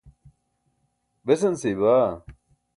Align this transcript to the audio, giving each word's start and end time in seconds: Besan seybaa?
Besan 1.25 1.55
seybaa? 1.61 2.11